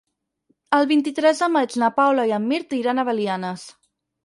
El 0.77 0.87
vint-i-tres 0.91 1.41
de 1.43 1.51
maig 1.57 1.77
na 1.83 1.91
Paula 1.99 2.27
i 2.31 2.35
en 2.41 2.49
Mirt 2.55 2.77
iran 2.81 3.05
a 3.05 3.09
Belianes. 3.13 3.71